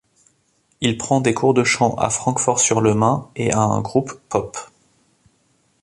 Il 0.81 0.97
prend 0.97 1.21
des 1.21 1.35
cours 1.35 1.53
de 1.53 1.63
chant 1.63 1.93
à 1.99 2.09
Francfort-sur-le-Main 2.09 3.29
et 3.35 3.51
a 3.53 3.59
un 3.59 3.81
groupe 3.81 4.19
pop. 4.29 4.57